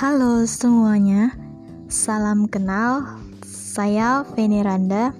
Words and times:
Halo 0.00 0.48
semuanya, 0.48 1.36
salam 1.92 2.48
kenal. 2.48 3.20
Saya 3.44 4.24
Feni 4.32 4.64
Randa, 4.64 5.12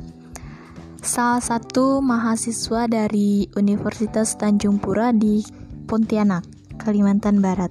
salah 1.05 1.45
satu 1.45 2.01
mahasiswa 2.01 2.89
dari 2.89 3.45
Universitas 3.61 4.41
Tanjung 4.41 4.81
Pura 4.81 5.13
di 5.13 5.45
Pontianak, 5.85 6.49
Kalimantan 6.81 7.45
Barat. 7.45 7.69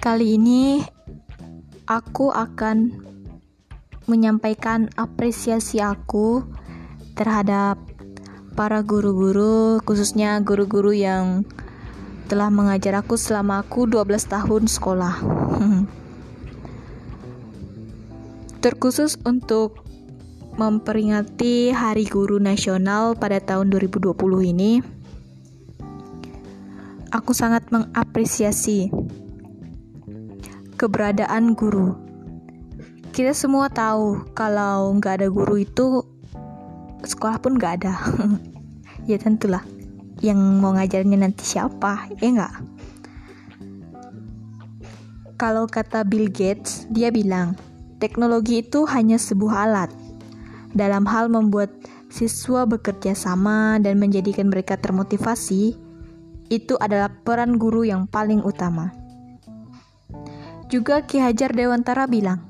Kali 0.00 0.40
ini 0.40 0.80
aku 1.84 2.32
akan 2.32 2.88
menyampaikan 4.08 4.88
apresiasi 4.96 5.84
aku 5.84 6.48
terhadap 7.12 7.76
para 8.56 8.80
guru-guru, 8.80 9.84
khususnya 9.84 10.40
guru-guru 10.40 10.96
yang 10.96 11.44
telah 12.28 12.52
mengajar 12.52 13.00
aku 13.00 13.16
selama 13.16 13.64
aku 13.64 13.88
12 13.88 14.04
tahun 14.28 14.68
sekolah. 14.68 15.14
Terkhusus 18.62 19.16
untuk 19.24 19.80
memperingati 20.60 21.72
Hari 21.72 22.04
Guru 22.04 22.36
Nasional 22.36 23.16
pada 23.16 23.40
tahun 23.40 23.72
2020 23.72 24.12
ini, 24.44 24.84
aku 27.08 27.32
sangat 27.32 27.64
mengapresiasi 27.72 28.92
keberadaan 30.76 31.56
guru. 31.56 31.96
Kita 33.08 33.32
semua 33.32 33.72
tahu 33.72 34.28
kalau 34.36 34.92
nggak 35.00 35.24
ada 35.24 35.28
guru 35.32 35.64
itu 35.64 36.04
sekolah 37.08 37.40
pun 37.40 37.56
nggak 37.56 37.72
ada. 37.82 37.94
ya 39.10 39.16
tentulah 39.16 39.64
yang 40.24 40.38
mau 40.58 40.74
ngajarnya 40.74 41.18
nanti 41.20 41.44
siapa 41.46 42.10
ya 42.18 42.28
nggak 42.28 42.54
kalau 45.38 45.70
kata 45.70 46.02
Bill 46.02 46.26
Gates 46.26 46.90
dia 46.90 47.14
bilang 47.14 47.54
teknologi 48.02 48.66
itu 48.66 48.86
hanya 48.90 49.18
sebuah 49.18 49.70
alat 49.70 49.90
dalam 50.74 51.06
hal 51.06 51.30
membuat 51.30 51.70
siswa 52.08 52.64
bekerja 52.64 53.12
sama 53.12 53.76
dan 53.78 54.00
menjadikan 54.00 54.48
mereka 54.48 54.80
termotivasi. 54.80 55.76
Itu 56.48 56.80
adalah 56.80 57.12
peran 57.12 57.60
guru 57.60 57.84
yang 57.84 58.08
paling 58.08 58.40
utama. 58.40 58.88
Juga 60.72 61.04
Ki 61.04 61.20
Hajar 61.20 61.52
Dewantara 61.52 62.08
bilang 62.08 62.40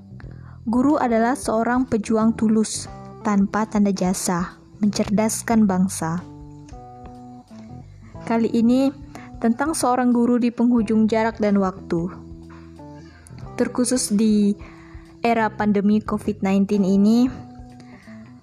guru 0.66 0.98
adalah 0.98 1.34
seorang 1.34 1.86
pejuang 1.86 2.34
tulus 2.38 2.86
tanpa 3.26 3.66
tanda 3.66 3.90
jasa 3.90 4.58
mencerdaskan 4.78 5.66
bangsa 5.66 6.22
Kali 8.28 8.52
ini 8.52 8.92
tentang 9.40 9.72
seorang 9.72 10.12
guru 10.12 10.36
di 10.36 10.52
penghujung 10.52 11.08
jarak 11.08 11.40
dan 11.40 11.56
waktu. 11.56 12.12
Terkhusus 13.56 14.12
di 14.12 14.52
era 15.24 15.48
pandemi 15.48 15.96
COVID-19 16.04 16.84
ini, 16.84 17.24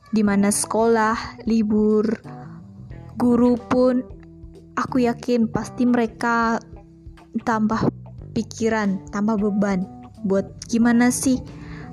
di 0.10 0.26
mana 0.26 0.50
sekolah, 0.50 1.46
libur, 1.46 2.18
guru 3.14 3.62
pun 3.62 4.02
aku 4.74 5.06
yakin 5.06 5.54
pasti 5.54 5.86
mereka 5.86 6.58
tambah 7.46 7.86
pikiran, 8.34 9.06
tambah 9.14 9.38
beban 9.38 9.86
buat 10.26 10.50
gimana 10.66 11.14
sih 11.14 11.38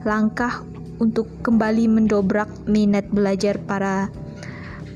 langkah 0.08 0.64
untuk 0.96 1.28
kembali 1.44 1.92
mendobrak 1.92 2.48
minat 2.64 3.04
belajar 3.12 3.60
para 3.60 4.08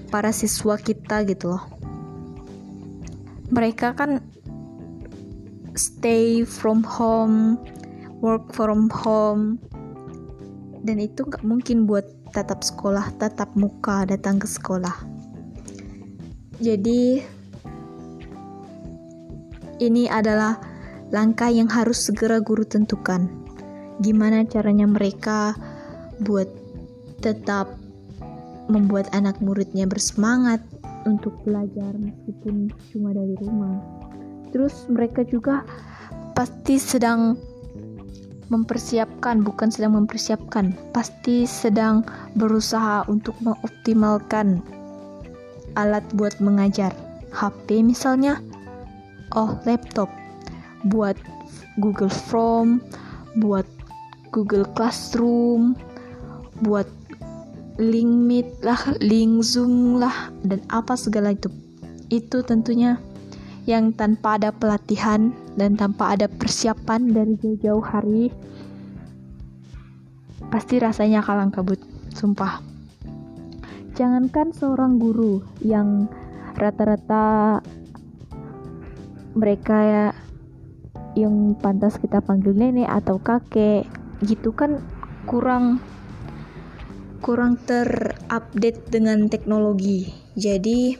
para 0.08 0.32
siswa 0.32 0.80
kita 0.80 1.20
gitu 1.28 1.52
loh 1.52 1.75
mereka 3.56 3.96
kan 3.96 4.20
stay 5.72 6.44
from 6.44 6.84
home, 6.84 7.56
work 8.20 8.52
from 8.52 8.92
home, 8.92 9.56
dan 10.84 11.00
itu 11.00 11.24
nggak 11.24 11.40
mungkin 11.40 11.88
buat 11.88 12.04
tatap 12.36 12.60
sekolah, 12.60 13.16
tatap 13.16 13.48
muka 13.56 14.04
datang 14.04 14.36
ke 14.36 14.44
sekolah. 14.44 14.92
Jadi 16.60 17.24
ini 19.80 20.04
adalah 20.08 20.60
langkah 21.08 21.48
yang 21.48 21.68
harus 21.68 22.04
segera 22.04 22.40
guru 22.44 22.64
tentukan. 22.64 23.28
Gimana 24.04 24.44
caranya 24.44 24.84
mereka 24.84 25.56
buat 26.20 26.48
tetap 27.24 27.72
membuat 28.68 29.08
anak 29.16 29.40
muridnya 29.40 29.88
bersemangat, 29.88 30.60
untuk 31.06 31.38
belajar 31.46 31.94
meskipun 31.96 32.68
cuma 32.92 33.14
dari 33.14 33.38
rumah. 33.40 33.78
Terus 34.50 34.90
mereka 34.90 35.22
juga 35.22 35.62
pasti 36.34 36.76
sedang 36.76 37.38
mempersiapkan, 38.50 39.42
bukan 39.42 39.70
sedang 39.70 39.98
mempersiapkan, 39.98 40.74
pasti 40.94 41.46
sedang 41.46 42.06
berusaha 42.38 43.06
untuk 43.10 43.34
mengoptimalkan 43.42 44.62
alat 45.74 46.02
buat 46.14 46.34
mengajar. 46.38 46.94
HP 47.34 47.82
misalnya, 47.82 48.38
oh 49.34 49.58
laptop, 49.66 50.08
buat 50.88 51.18
Google 51.82 52.12
Form, 52.12 52.80
buat 53.42 53.66
Google 54.32 54.64
Classroom, 54.72 55.76
buat 56.64 56.88
link 57.76 58.08
meet 58.08 58.48
lah, 58.64 58.80
link 59.04 59.44
zoom 59.44 60.00
lah, 60.00 60.32
dan 60.44 60.64
apa 60.72 60.96
segala 60.96 61.36
itu. 61.36 61.52
Itu 62.08 62.40
tentunya 62.44 62.96
yang 63.66 63.92
tanpa 63.92 64.38
ada 64.38 64.54
pelatihan 64.54 65.34
dan 65.58 65.74
tanpa 65.74 66.14
ada 66.14 66.30
persiapan 66.30 67.10
dari 67.10 67.34
jauh-jauh 67.40 67.82
hari 67.82 68.30
pasti 70.46 70.78
rasanya 70.78 71.26
kalang 71.26 71.50
kabut, 71.50 71.82
sumpah. 72.14 72.62
Jangankan 73.98 74.54
seorang 74.54 75.02
guru 75.02 75.42
yang 75.64 76.06
rata-rata 76.54 77.58
mereka 79.36 79.76
ya 79.84 80.06
yang 81.16 81.56
pantas 81.60 81.96
kita 82.00 82.20
panggil 82.20 82.52
nenek 82.52 82.88
atau 82.88 83.16
kakek 83.20 83.88
gitu 84.24 84.52
kan 84.52 84.80
kurang 85.24 85.80
kurang 87.26 87.58
terupdate 87.66 88.86
dengan 88.86 89.26
teknologi. 89.26 90.14
Jadi 90.38 90.94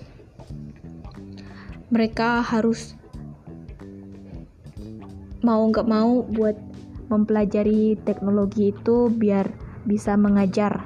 mereka 1.87 2.43
harus 2.43 2.99
mau 5.47 5.63
nggak 5.71 5.87
mau 5.87 6.27
buat 6.27 6.59
mempelajari 7.07 7.95
teknologi 8.03 8.75
itu 8.75 9.07
biar 9.07 9.55
bisa 9.87 10.19
mengajar. 10.19 10.83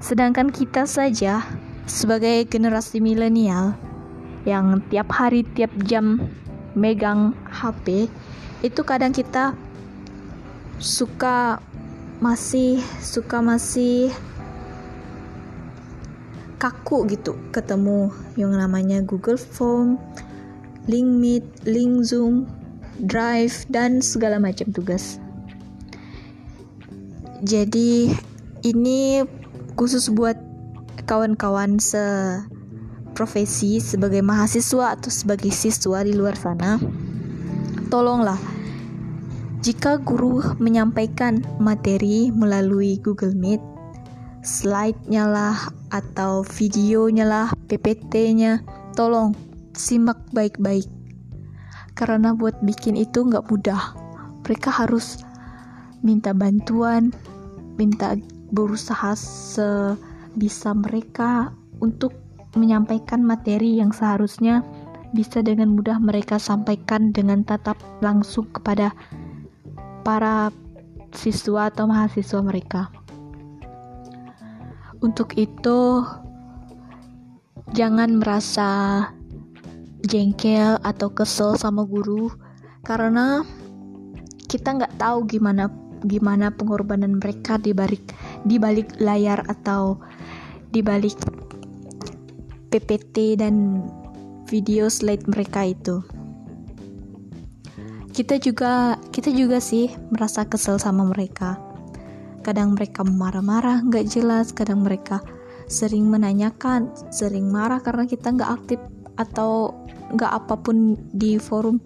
Sedangkan 0.00 0.48
kita 0.48 0.88
saja 0.88 1.44
sebagai 1.84 2.48
generasi 2.48 3.04
milenial 3.04 3.76
yang 4.48 4.80
tiap 4.88 5.12
hari 5.12 5.44
tiap 5.52 5.68
jam 5.84 6.24
megang 6.72 7.36
HP 7.44 8.08
itu 8.64 8.80
kadang 8.88 9.12
kita 9.12 9.52
suka 10.80 11.60
masih 12.16 12.80
suka 13.04 13.44
masih 13.44 14.08
kaku 16.56 17.04
gitu 17.12 17.36
ketemu 17.52 18.08
yang 18.40 18.56
namanya 18.56 19.04
Google 19.04 19.36
Form, 19.36 20.00
Link 20.88 21.12
Meet, 21.20 21.44
Link 21.68 22.08
Zoom, 22.08 22.48
Drive 22.96 23.68
dan 23.68 24.00
segala 24.00 24.40
macam 24.40 24.72
tugas. 24.72 25.20
Jadi 27.44 28.08
ini 28.64 29.20
khusus 29.76 30.08
buat 30.08 30.40
kawan-kawan 31.04 31.76
seprofesi 31.76 33.76
sebagai 33.84 34.24
mahasiswa 34.24 34.96
atau 34.96 35.12
sebagai 35.12 35.52
siswa 35.52 36.00
di 36.00 36.16
luar 36.16 36.40
sana. 36.40 36.80
Tolonglah 37.92 38.55
jika 39.66 39.98
guru 39.98 40.46
menyampaikan 40.62 41.42
materi 41.58 42.30
melalui 42.30 43.02
Google 43.02 43.34
Meet, 43.34 43.58
slide-nya 44.46 45.26
lah 45.26 45.58
atau 45.90 46.46
videonya 46.46 47.26
lah, 47.26 47.50
PPT-nya, 47.66 48.62
tolong 48.94 49.34
simak 49.74 50.22
baik-baik. 50.30 50.86
Karena 51.98 52.30
buat 52.30 52.54
bikin 52.62 52.94
itu 52.94 53.26
nggak 53.26 53.50
mudah. 53.50 53.90
Mereka 54.46 54.70
harus 54.70 55.26
minta 55.98 56.30
bantuan, 56.30 57.10
minta 57.74 58.14
berusaha 58.54 59.18
sebisa 59.18 60.78
mereka 60.78 61.50
untuk 61.82 62.14
menyampaikan 62.54 63.18
materi 63.18 63.82
yang 63.82 63.90
seharusnya 63.90 64.62
bisa 65.10 65.42
dengan 65.42 65.74
mudah 65.74 65.98
mereka 65.98 66.38
sampaikan 66.38 67.10
dengan 67.10 67.42
tatap 67.42 67.74
langsung 67.98 68.46
kepada 68.54 68.94
para 70.06 70.54
siswa 71.10 71.66
atau 71.66 71.90
mahasiswa 71.90 72.38
mereka. 72.38 72.94
Untuk 75.02 75.34
itu, 75.34 76.06
jangan 77.74 78.22
merasa 78.22 79.02
jengkel 80.06 80.78
atau 80.86 81.10
kesel 81.10 81.58
sama 81.58 81.82
guru 81.82 82.30
karena 82.86 83.42
kita 84.46 84.78
nggak 84.78 84.94
tahu 85.02 85.26
gimana 85.26 85.66
gimana 86.06 86.54
pengorbanan 86.54 87.18
mereka 87.18 87.58
di 87.58 87.74
balik 87.74 88.14
di 88.46 88.62
balik 88.62 88.94
layar 89.02 89.42
atau 89.50 89.98
di 90.70 90.78
balik 90.86 91.18
PPT 92.70 93.42
dan 93.42 93.82
video 94.46 94.86
slide 94.86 95.26
mereka 95.26 95.66
itu 95.66 95.98
kita 98.16 98.40
juga 98.40 98.96
kita 99.12 99.28
juga 99.28 99.60
sih 99.60 99.92
merasa 100.08 100.48
kesel 100.48 100.80
sama 100.80 101.04
mereka. 101.04 101.60
Kadang 102.40 102.72
mereka 102.72 103.04
marah-marah 103.04 103.84
nggak 103.84 104.08
jelas 104.08 104.56
kadang 104.56 104.80
mereka 104.80 105.20
sering 105.68 106.08
menanyakan 106.08 106.88
sering 107.12 107.52
marah 107.52 107.76
karena 107.84 108.08
kita 108.08 108.32
nggak 108.32 108.52
aktif 108.56 108.80
atau 109.20 109.76
nggak 110.16 110.32
apa 110.32 110.54
pun 110.56 110.96
di 111.12 111.36
forum 111.36 111.76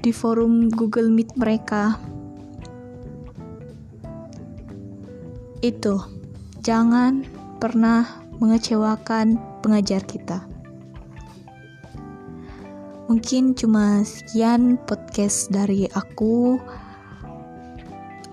di 0.00 0.16
forum 0.16 0.72
Google 0.72 1.12
Meet 1.12 1.36
mereka. 1.36 2.00
Itu. 5.60 6.00
Jangan 6.64 7.20
pernah 7.60 8.24
mengecewakan 8.40 9.60
pengajar 9.60 10.02
kita 10.08 10.55
mungkin 13.06 13.54
cuma 13.54 14.02
sekian 14.02 14.78
podcast 14.86 15.50
dari 15.50 15.86
aku. 15.94 16.58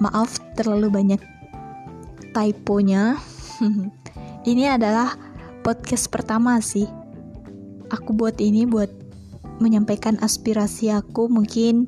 Maaf 0.02 0.42
terlalu 0.58 0.90
banyak 0.90 1.22
typonya. 2.34 3.18
Ini 4.50 4.75
adalah 4.75 5.16
podcast 5.64 6.10
pertama 6.10 6.60
sih. 6.60 6.90
Aku 7.94 8.12
buat 8.12 8.42
ini 8.42 8.66
buat 8.66 8.90
menyampaikan 9.62 10.18
aspirasi 10.20 10.90
aku. 10.90 11.30
Mungkin 11.30 11.88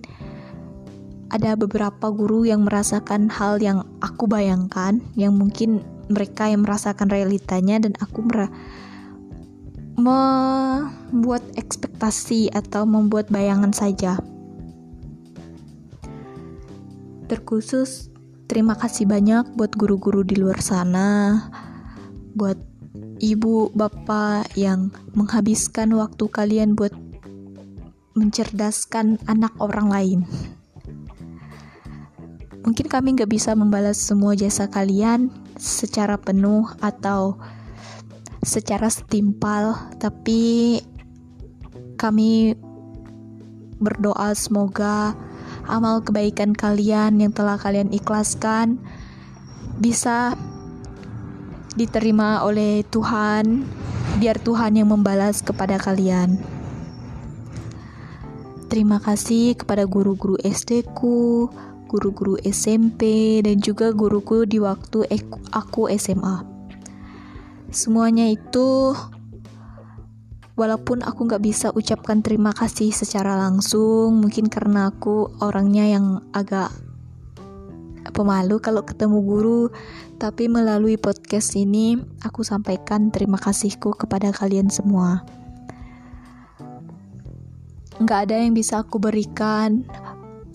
ada 1.34 1.58
beberapa 1.58 2.14
guru 2.14 2.46
yang 2.48 2.64
merasakan 2.64 3.28
hal 3.28 3.60
yang 3.60 3.84
aku 4.00 4.30
bayangkan 4.30 5.02
yang 5.20 5.36
mungkin 5.36 5.84
mereka 6.08 6.48
yang 6.48 6.64
merasakan 6.64 7.10
realitanya 7.10 7.81
dan 7.81 7.98
aku 7.98 8.22
mer 8.24 8.48
membuat 9.95 11.42
ekspektasi 11.56 12.51
atau 12.51 12.83
membuat 12.83 13.31
bayangan 13.31 13.71
saja. 13.71 14.19
Terkhusus 17.25 18.13
terima 18.45 18.77
kasih 18.77 19.09
banyak 19.09 19.57
buat 19.57 19.74
guru-guru 19.74 20.21
di 20.21 20.38
luar 20.38 20.62
sana 20.62 21.42
buat 22.36 22.59
ibu 23.24 23.71
bapak 23.71 24.59
yang 24.59 24.92
menghabiskan 25.15 25.95
waktu 25.95 26.27
kalian 26.27 26.75
buat 26.75 26.92
mencerdaskan 28.15 29.24
anak 29.25 29.56
orang 29.63 29.88
lain. 29.88 30.19
Mungkin 32.68 32.88
kami 32.92 33.15
nggak 33.15 33.31
bisa 33.31 33.56
membalas 33.56 33.95
semua 34.01 34.36
jasa 34.36 34.68
kalian 34.68 35.31
secara 35.56 36.19
penuh 36.19 36.68
atau 36.83 37.39
secara 38.45 38.94
setimpal 38.94 39.74
tapi 39.97 40.77
kami 41.97 42.53
berdoa 43.81 44.38
semoga 44.38 45.18
amal 45.65 46.06
kebaikan 46.06 46.53
kalian 46.53 47.18
yang 47.18 47.33
telah 47.33 47.57
kalian 47.57 47.89
ikhlaskan 47.89 48.77
bisa 49.81 50.38
diterima 51.75 52.47
oleh 52.47 52.88
Tuhan, 52.88 53.68
biar 54.24 54.39
Tuhan 54.39 54.80
yang 54.80 54.95
membalas 54.95 55.44
kepada 55.44 55.75
kalian. 55.75 56.39
Terima 58.71 58.97
kasih 59.03 59.59
kepada 59.59 59.83
guru-guru 59.83 60.39
SD 60.39 60.88
ku, 60.95 61.51
guru-guru 61.92 62.39
SMP, 62.42 63.39
dan 63.44 63.59
juga 63.59 63.92
guruku 63.92 64.47
di 64.47 64.57
waktu 64.63 65.03
aku 65.51 65.92
SMA. 66.00 66.55
Semuanya 67.74 68.30
itu 68.30 68.94
walaupun 70.56 71.04
aku 71.04 71.28
nggak 71.28 71.44
bisa 71.44 71.68
ucapkan 71.76 72.24
terima 72.24 72.56
kasih 72.56 72.96
secara 72.96 73.36
langsung 73.36 74.24
mungkin 74.24 74.48
karena 74.48 74.88
aku 74.92 75.28
orangnya 75.44 76.00
yang 76.00 76.24
agak 76.32 76.72
pemalu 78.16 78.64
kalau 78.64 78.88
ketemu 78.88 79.20
guru 79.20 79.64
tapi 80.16 80.48
melalui 80.48 80.96
podcast 80.96 81.60
ini 81.60 82.00
aku 82.24 82.48
sampaikan 82.48 83.12
terima 83.12 83.36
kasihku 83.36 83.92
kepada 84.00 84.32
kalian 84.32 84.72
semua. 84.72 85.28
Nggak 88.00 88.20
ada 88.32 88.36
yang 88.40 88.56
bisa 88.56 88.84
aku 88.84 89.00
berikan. 89.00 89.84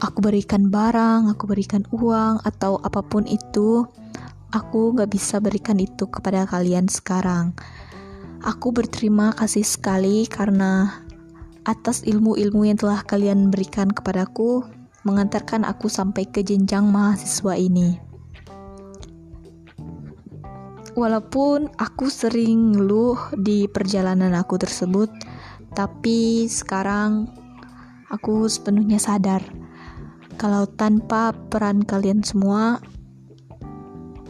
Aku 0.01 0.25
berikan 0.25 0.73
barang 0.73 1.29
aku 1.29 1.45
berikan 1.45 1.85
uang 1.93 2.41
atau 2.41 2.81
apa 2.81 3.05
pun 3.05 3.29
itu 3.29 3.85
aku 4.50 4.94
nggak 4.99 5.11
bisa 5.11 5.38
berikan 5.38 5.79
itu 5.79 6.06
kepada 6.11 6.47
kalian 6.47 6.87
sekarang 6.87 7.55
Aku 8.41 8.73
berterima 8.73 9.37
kasih 9.37 9.61
sekali 9.69 10.25
karena 10.25 11.05
atas 11.69 12.00
ilmu-ilmu 12.08 12.73
yang 12.73 12.81
telah 12.81 13.05
kalian 13.05 13.52
berikan 13.52 13.93
kepadaku, 13.93 14.64
mengantarkan 15.05 15.69
aku 15.69 15.93
sampai 15.93 16.25
ke 16.25 16.41
jenjang 16.41 16.88
mahasiswa 16.88 17.52
ini. 17.61 18.00
Walaupun 20.97 21.69
aku 21.76 22.08
sering 22.08 22.81
ngeluh 22.81 23.20
di 23.37 23.69
perjalanan 23.69 24.32
aku 24.32 24.56
tersebut, 24.56 25.12
tapi 25.76 26.49
sekarang 26.49 27.29
aku 28.08 28.49
sepenuhnya 28.49 28.97
sadar 28.97 29.44
kalau 30.41 30.64
tanpa 30.64 31.37
peran 31.52 31.85
kalian 31.85 32.25
semua, 32.25 32.81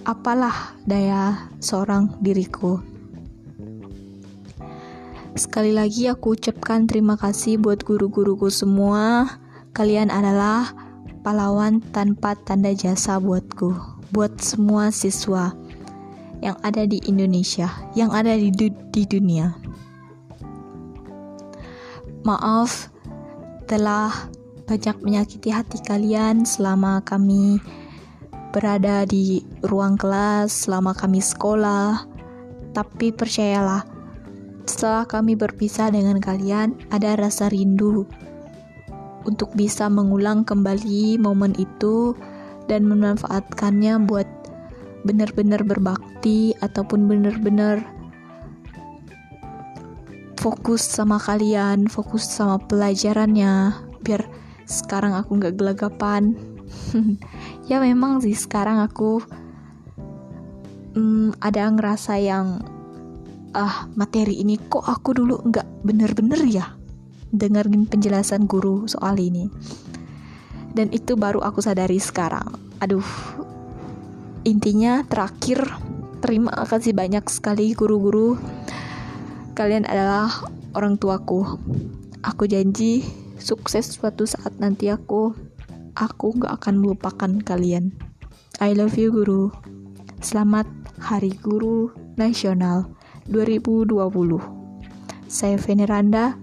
apalah 0.05 0.76
daya 0.88 1.50
seorang 1.61 2.17
diriku. 2.20 2.81
Sekali 5.38 5.70
lagi 5.70 6.11
aku 6.11 6.35
ucapkan 6.35 6.91
terima 6.91 7.14
kasih 7.14 7.56
buat 7.56 7.87
guru-guruku 7.87 8.50
semua. 8.50 9.38
Kalian 9.70 10.11
adalah 10.11 10.75
pahlawan 11.23 11.79
tanpa 11.94 12.35
tanda 12.35 12.75
jasa 12.75 13.23
buatku, 13.23 13.73
buat 14.11 14.37
semua 14.43 14.91
siswa 14.91 15.55
yang 16.43 16.58
ada 16.64 16.88
di 16.88 16.99
Indonesia, 17.06 17.70
yang 17.94 18.11
ada 18.11 18.35
di, 18.35 18.50
du 18.50 18.73
di 18.91 19.06
dunia. 19.06 19.55
Maaf 22.27 22.91
telah 23.65 24.13
banyak 24.67 24.96
menyakiti 25.01 25.55
hati 25.55 25.79
kalian 25.82 26.43
selama 26.44 27.01
kami 27.06 27.63
berada 28.50 29.06
di 29.06 29.42
ruang 29.64 29.94
kelas, 29.96 30.66
selama 30.66 30.94
kami 30.94 31.22
sekolah. 31.22 32.06
Tapi 32.70 33.10
percayalah, 33.10 33.82
setelah 34.66 35.06
kami 35.06 35.34
berpisah 35.34 35.90
dengan 35.90 36.22
kalian, 36.22 36.78
ada 36.94 37.19
rasa 37.19 37.50
rindu 37.50 38.06
untuk 39.28 39.52
bisa 39.52 39.90
mengulang 39.90 40.46
kembali 40.46 41.20
momen 41.20 41.52
itu 41.60 42.16
dan 42.70 42.86
memanfaatkannya 42.86 44.06
buat 44.06 44.28
benar-benar 45.04 45.64
berbakti 45.64 46.52
ataupun 46.60 47.08
benar-benar 47.08 47.82
fokus 50.40 50.80
sama 50.80 51.20
kalian, 51.20 51.84
fokus 51.88 52.24
sama 52.24 52.56
pelajarannya, 52.64 53.76
biar 54.00 54.24
sekarang 54.64 55.12
aku 55.12 55.36
nggak 55.36 55.56
gelagapan. 55.60 56.32
ya 57.70 57.82
memang 57.82 58.22
sih 58.22 58.34
sekarang 58.34 58.82
aku 58.82 59.22
hmm, 60.94 61.39
ada 61.43 61.70
ngerasa 61.70 62.19
yang 62.19 62.62
ah 63.50 63.91
materi 63.98 64.39
ini 64.39 64.55
kok 64.70 64.86
aku 64.86 65.10
dulu 65.10 65.43
nggak 65.43 65.67
bener-bener 65.82 66.41
ya 66.46 66.67
dengerin 67.31 67.86
penjelasan 67.86 68.46
guru 68.46 68.86
soal 68.91 69.19
ini? 69.19 69.50
Dan 70.70 70.94
itu 70.94 71.19
baru 71.19 71.43
aku 71.43 71.58
sadari 71.62 71.98
sekarang. 71.98 72.46
Aduh 72.79 73.06
intinya 74.46 75.03
terakhir 75.06 75.67
terima 76.22 76.55
kasih 76.67 76.94
banyak 76.94 77.27
sekali 77.27 77.74
guru-guru. 77.74 78.39
Kalian 79.58 79.86
adalah 79.86 80.31
orang 80.74 80.96
tuaku. 80.96 81.58
Aku 82.22 82.44
janji 82.46 83.03
sukses 83.41 83.96
suatu 83.96 84.29
saat 84.29 84.53
nanti 84.60 84.93
aku 84.93 85.32
aku 85.99 86.37
gak 86.39 86.63
akan 86.63 86.82
melupakan 86.82 87.32
kalian 87.43 87.94
I 88.61 88.77
love 88.77 88.99
you 89.01 89.15
guru 89.15 89.55
selamat 90.20 90.69
hari 91.01 91.32
guru 91.41 91.97
nasional 92.20 92.93
2020. 93.32 93.97
Saya 95.31 95.56
Veneranda, 95.56 96.37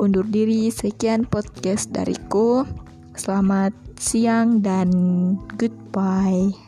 undur 0.00 0.24
diri 0.24 0.72
sekian 0.72 1.28
podcast 1.28 1.92
dariku. 1.92 2.64
Selamat 3.18 3.74
siang 3.98 4.62
dan 4.62 4.88
goodbye. 5.58 6.67